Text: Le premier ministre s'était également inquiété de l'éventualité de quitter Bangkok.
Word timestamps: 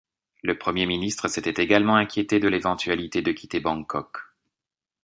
Le 0.41 0.57
premier 0.57 0.87
ministre 0.87 1.27
s'était 1.27 1.61
également 1.61 1.95
inquiété 1.95 2.39
de 2.39 2.47
l'éventualité 2.47 3.21
de 3.21 3.31
quitter 3.31 3.59
Bangkok. 3.59 4.17